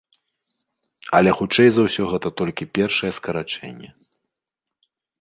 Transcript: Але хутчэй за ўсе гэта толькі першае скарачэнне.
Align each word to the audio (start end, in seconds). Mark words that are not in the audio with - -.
Але 1.17 1.29
хутчэй 1.41 1.69
за 1.77 1.81
ўсе 1.89 2.03
гэта 2.15 2.27
толькі 2.43 2.69
першае 2.79 3.11
скарачэнне. 3.21 3.89